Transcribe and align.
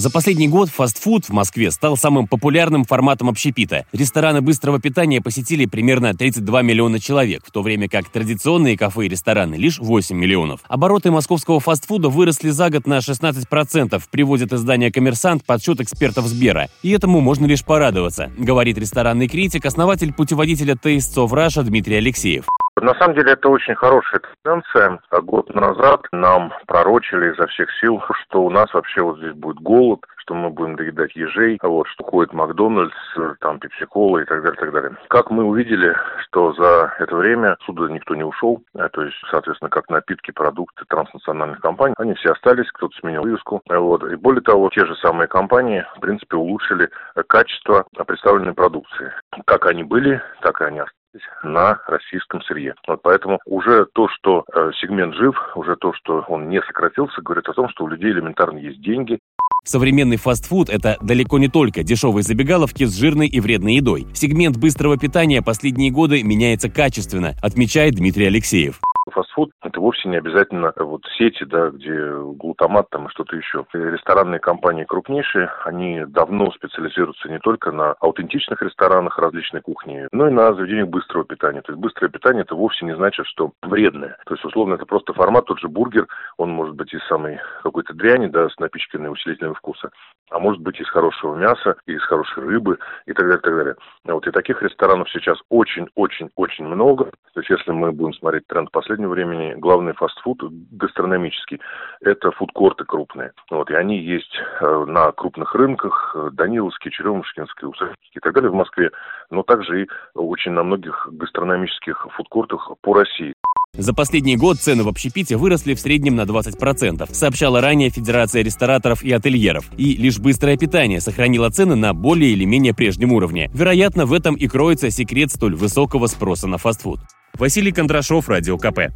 За 0.00 0.08
последний 0.08 0.48
год 0.48 0.70
фастфуд 0.70 1.26
в 1.26 1.32
Москве 1.34 1.70
стал 1.70 1.94
самым 1.94 2.26
популярным 2.26 2.84
форматом 2.84 3.28
общепита. 3.28 3.84
Рестораны 3.92 4.40
быстрого 4.40 4.80
питания 4.80 5.20
посетили 5.20 5.66
примерно 5.66 6.14
32 6.14 6.62
миллиона 6.62 6.98
человек, 6.98 7.44
в 7.46 7.50
то 7.50 7.60
время 7.60 7.86
как 7.86 8.08
традиционные 8.08 8.78
кафе 8.78 9.04
и 9.04 9.08
рестораны 9.10 9.56
лишь 9.56 9.78
8 9.78 10.16
миллионов. 10.16 10.60
Обороты 10.68 11.10
московского 11.10 11.60
фастфуда 11.60 12.08
выросли 12.08 12.48
за 12.48 12.70
год 12.70 12.86
на 12.86 13.00
16%, 13.00 14.02
приводит 14.10 14.54
издание 14.54 14.90
«Коммерсант» 14.90 15.44
подсчет 15.44 15.82
экспертов 15.82 16.24
Сбера. 16.28 16.70
И 16.82 16.92
этому 16.92 17.20
можно 17.20 17.44
лишь 17.44 17.62
порадоваться, 17.62 18.32
говорит 18.38 18.78
ресторанный 18.78 19.28
критик, 19.28 19.66
основатель 19.66 20.14
путеводителя 20.14 20.76
Taste 20.82 21.16
of 21.16 21.28
Russia 21.32 21.62
Дмитрий 21.62 21.96
Алексеев. 21.96 22.46
На 22.76 22.94
самом 22.94 23.14
деле 23.14 23.32
это 23.32 23.48
очень 23.48 23.74
хорошая 23.74 24.22
тенденция. 24.42 25.00
Год 25.22 25.54
назад 25.54 26.02
нам 26.12 26.52
пророчили 26.66 27.32
изо 27.32 27.46
всех 27.48 27.68
сил, 27.80 28.02
что 28.22 28.42
у 28.42 28.50
нас 28.50 28.72
вообще 28.72 29.02
вот 29.02 29.18
здесь 29.18 29.34
будет 29.34 29.58
голод, 29.58 30.00
что 30.16 30.34
мы 30.34 30.50
будем 30.50 30.76
доедать 30.76 31.14
ежей, 31.14 31.58
вот, 31.62 31.86
что 31.88 32.04
ходит 32.04 32.32
Макдональдс, 32.32 32.94
там 33.40 33.58
пепси-кола 33.58 34.18
и 34.18 34.24
так 34.24 34.42
далее, 34.42 34.58
так 34.58 34.72
далее. 34.72 34.96
Как 35.08 35.30
мы 35.30 35.44
увидели, 35.44 35.94
что 36.20 36.52
за 36.54 36.94
это 36.98 37.14
время 37.16 37.56
сюда 37.66 37.88
никто 37.92 38.14
не 38.14 38.24
ушел, 38.24 38.62
а, 38.74 38.88
то 38.88 39.02
есть, 39.02 39.16
соответственно, 39.30 39.68
как 39.68 39.90
напитки, 39.90 40.30
продукты 40.30 40.84
транснациональных 40.88 41.60
компаний, 41.60 41.94
они 41.98 42.14
все 42.14 42.30
остались, 42.30 42.70
кто-то 42.72 42.96
сменил 42.98 43.22
вывеску, 43.22 43.60
вот. 43.68 44.04
И 44.04 44.14
более 44.16 44.42
того, 44.42 44.70
те 44.70 44.86
же 44.86 44.94
самые 44.96 45.28
компании, 45.28 45.84
в 45.96 46.00
принципе, 46.00 46.36
улучшили 46.36 46.88
качество 47.26 47.84
представленной 48.06 48.54
продукции. 48.54 49.12
Как 49.46 49.66
они 49.66 49.82
были, 49.82 50.22
так 50.40 50.60
и 50.60 50.64
они 50.64 50.78
остались 50.78 50.99
на 51.42 51.78
российском 51.86 52.42
сырье. 52.42 52.74
Вот 52.86 53.00
поэтому 53.02 53.38
уже 53.46 53.86
то, 53.92 54.08
что 54.08 54.44
э, 54.52 54.70
сегмент 54.80 55.14
жив, 55.14 55.36
уже 55.54 55.76
то, 55.76 55.92
что 55.94 56.24
он 56.28 56.48
не 56.48 56.60
сократился, 56.62 57.22
говорит 57.22 57.48
о 57.48 57.52
том, 57.52 57.68
что 57.68 57.84
у 57.84 57.88
людей 57.88 58.12
элементарно 58.12 58.58
есть 58.58 58.80
деньги. 58.80 59.18
Современный 59.64 60.16
фастфуд– 60.16 60.68
это 60.70 60.96
далеко 61.02 61.38
не 61.38 61.48
только 61.48 61.82
дешевые 61.82 62.22
забегаловки 62.22 62.84
с 62.84 62.98
жирной 62.98 63.28
и 63.28 63.40
вредной 63.40 63.74
едой. 63.74 64.06
Сегмент 64.14 64.56
быстрого 64.56 64.96
питания 64.96 65.42
последние 65.42 65.90
годы 65.90 66.22
меняется 66.22 66.70
качественно, 66.70 67.32
отмечает 67.42 67.94
Дмитрий 67.94 68.26
Алексеев 68.26 68.80
фастфуд 69.10 69.50
это 69.80 69.86
вовсе 69.86 70.08
не 70.08 70.18
обязательно 70.18 70.72
вот 70.76 71.02
сети, 71.16 71.44
да, 71.44 71.70
где 71.70 72.12
глутамат 72.36 72.90
там 72.90 73.06
и 73.06 73.10
что-то 73.10 73.36
еще. 73.36 73.64
Ресторанные 73.72 74.38
компании 74.38 74.84
крупнейшие, 74.84 75.50
они 75.64 76.04
давно 76.06 76.52
специализируются 76.52 77.28
не 77.28 77.38
только 77.38 77.72
на 77.72 77.92
аутентичных 78.00 78.60
ресторанах 78.62 79.18
различной 79.18 79.62
кухни, 79.62 80.06
но 80.12 80.28
и 80.28 80.30
на 80.30 80.52
заведениях 80.54 80.88
быстрого 80.88 81.24
питания. 81.24 81.62
То 81.62 81.72
есть 81.72 81.80
быстрое 81.80 82.10
питание 82.10 82.42
это 82.42 82.54
вовсе 82.54 82.84
не 82.84 82.94
значит, 82.94 83.26
что 83.26 83.52
вредное. 83.62 84.18
То 84.26 84.34
есть 84.34 84.44
условно 84.44 84.74
это 84.74 84.84
просто 84.84 85.14
формат, 85.14 85.46
тот 85.46 85.58
же 85.58 85.68
бургер, 85.68 86.06
он 86.36 86.50
может 86.50 86.74
быть 86.74 86.92
из 86.92 87.02
самой 87.06 87.40
какой-то 87.62 87.94
дряни, 87.94 88.26
да, 88.26 88.48
с 88.48 88.58
напичканной 88.58 89.10
усилителем 89.10 89.54
вкуса, 89.54 89.90
а 90.30 90.38
может 90.38 90.60
быть 90.60 90.78
из 90.80 90.88
хорошего 90.88 91.36
мяса, 91.36 91.76
из 91.86 92.02
хорошей 92.02 92.44
рыбы 92.44 92.78
и 93.06 93.12
так 93.12 93.24
далее, 93.24 93.38
и 93.38 93.42
так 93.42 93.56
далее. 93.56 93.76
Вот 94.04 94.26
и 94.26 94.30
таких 94.30 94.62
ресторанов 94.62 95.08
сейчас 95.10 95.38
очень-очень-очень 95.48 96.66
много. 96.66 97.06
То 97.32 97.40
есть 97.40 97.50
если 97.50 97.72
мы 97.72 97.92
будем 97.92 98.12
смотреть 98.14 98.46
тренд 98.46 98.70
последнего 98.70 99.10
времени, 99.10 99.54
главный 99.70 99.92
фастфуд 99.92 100.42
гастрономический– 100.72 101.60
это 102.00 102.32
фудкорты 102.32 102.84
крупные. 102.84 103.30
Вот, 103.50 103.70
и 103.70 103.74
они 103.74 104.00
есть 104.02 104.34
э, 104.60 104.84
на 104.88 105.12
крупных 105.12 105.54
рынках, 105.54 106.12
э, 106.16 106.30
Даниловский, 106.32 106.90
Черемушкинский, 106.90 107.68
Усачевский 107.68 108.10
и 108.16 108.18
так 108.18 108.34
далее 108.34 108.50
в 108.50 108.54
Москве, 108.54 108.90
но 109.30 109.44
также 109.44 109.84
и 109.84 109.88
очень 110.14 110.50
на 110.50 110.64
многих 110.64 111.08
гастрономических 111.12 112.04
фудкортах 112.16 112.72
по 112.80 112.94
России. 112.94 113.32
За 113.74 113.94
последний 113.94 114.36
год 114.36 114.56
цены 114.56 114.82
в 114.82 114.88
общепите 114.88 115.36
выросли 115.36 115.74
в 115.74 115.80
среднем 115.80 116.16
на 116.16 116.22
20%, 116.22 117.06
сообщала 117.12 117.60
ранее 117.60 117.90
Федерация 117.90 118.42
рестораторов 118.42 119.04
и 119.04 119.12
ательеров. 119.12 119.66
И 119.76 119.94
лишь 119.94 120.18
быстрое 120.18 120.56
питание 120.56 121.00
сохранило 121.00 121.48
цены 121.50 121.76
на 121.76 121.94
более 121.94 122.32
или 122.32 122.44
менее 122.44 122.74
прежнем 122.74 123.12
уровне. 123.12 123.48
Вероятно, 123.54 124.06
в 124.06 124.12
этом 124.12 124.34
и 124.34 124.48
кроется 124.48 124.90
секрет 124.90 125.30
столь 125.30 125.54
высокого 125.54 126.08
спроса 126.08 126.48
на 126.48 126.58
фастфуд. 126.58 126.98
Василий 127.38 127.70
Кондрашов, 127.70 128.28
Радио 128.28 128.58
КП. 128.58 128.92